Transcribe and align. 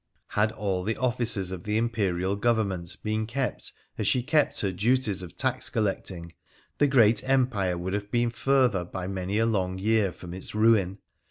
Had 0.29 0.51
all 0.53 0.83
the 0.83 0.95
offices 0.97 1.51
of 1.51 1.63
the 1.63 1.77
Imperial 1.77 2.35
Government 2.35 2.97
been 3.03 3.27
kept 3.27 3.71
as 3.99 4.07
she 4.07 4.23
kept 4.23 4.61
her 4.61 4.71
duties 4.71 5.21
of 5.21 5.37
tax 5.37 5.69
collecting, 5.69 6.33
the 6.79 6.87
great 6.87 7.23
Empire 7.23 7.77
would 7.77 7.93
have 7.93 8.09
been 8.09 8.31
further 8.31 8.83
by 8.83 9.05
many 9.05 9.37
a 9.37 9.45
long 9.45 9.77
year 9.77 10.11
from 10.11 10.33
its 10.33 10.55
ruin. 10.55 10.97